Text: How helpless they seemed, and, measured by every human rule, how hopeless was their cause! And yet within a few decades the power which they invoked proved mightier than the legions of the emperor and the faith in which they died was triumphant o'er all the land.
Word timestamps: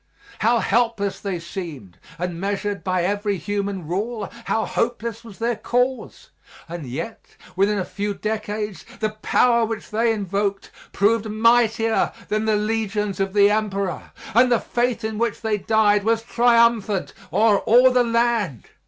How 0.39 0.57
helpless 0.57 1.19
they 1.19 1.37
seemed, 1.37 1.99
and, 2.17 2.41
measured 2.41 2.83
by 2.83 3.03
every 3.03 3.37
human 3.37 3.87
rule, 3.87 4.31
how 4.45 4.65
hopeless 4.65 5.23
was 5.23 5.37
their 5.37 5.55
cause! 5.55 6.31
And 6.67 6.87
yet 6.87 7.23
within 7.55 7.77
a 7.77 7.85
few 7.85 8.15
decades 8.15 8.83
the 8.99 9.11
power 9.11 9.63
which 9.63 9.91
they 9.91 10.11
invoked 10.11 10.71
proved 10.91 11.29
mightier 11.29 12.13
than 12.29 12.45
the 12.45 12.55
legions 12.55 13.19
of 13.19 13.33
the 13.33 13.51
emperor 13.51 14.11
and 14.33 14.51
the 14.51 14.59
faith 14.59 15.03
in 15.03 15.19
which 15.19 15.41
they 15.41 15.59
died 15.59 16.03
was 16.03 16.23
triumphant 16.23 17.13
o'er 17.31 17.59
all 17.59 17.91
the 17.91 18.03
land. 18.03 18.63